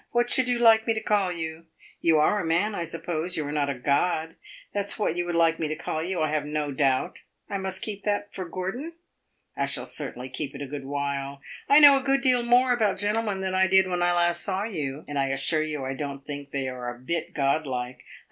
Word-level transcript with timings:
What 0.09 0.31
should 0.31 0.47
you 0.47 0.57
like 0.57 0.87
me 0.87 0.99
call 0.99 1.31
you? 1.31 1.67
You 1.99 2.17
are 2.17 2.39
a 2.39 2.43
man, 2.43 2.73
I 2.73 2.85
suppose; 2.85 3.37
you 3.37 3.45
are 3.45 3.51
not 3.51 3.69
a 3.69 3.77
god. 3.77 4.35
That 4.73 4.89
's 4.89 4.97
what 4.97 5.15
you 5.15 5.27
would 5.27 5.35
like 5.35 5.59
me 5.59 5.67
to 5.67 5.75
call 5.75 6.01
you, 6.03 6.21
I 6.21 6.31
have 6.31 6.43
no 6.43 6.71
doubt. 6.71 7.19
I 7.47 7.59
must 7.59 7.83
keep 7.83 8.03
that 8.03 8.33
for 8.33 8.45
Gordon? 8.45 8.95
I 9.55 9.65
shall 9.67 9.85
certainly 9.85 10.29
keep 10.29 10.55
it 10.55 10.61
a 10.63 10.65
good 10.65 10.85
while. 10.85 11.39
I 11.69 11.79
know 11.79 11.99
a 11.99 12.03
good 12.03 12.21
deal 12.21 12.41
more 12.41 12.73
about 12.73 12.97
gentlemen 12.97 13.41
than 13.41 13.53
I 13.53 13.67
did 13.67 13.85
when 13.87 14.01
I 14.01 14.11
last 14.13 14.41
saw 14.41 14.63
you, 14.63 15.05
and 15.07 15.19
I 15.19 15.27
assure 15.27 15.61
you 15.61 15.85
I 15.85 15.93
don't 15.93 16.25
think 16.25 16.49
they 16.49 16.67
are 16.67 16.89
a 16.89 16.97
bit 16.97 17.35
god 17.35 17.67
like. 17.67 17.99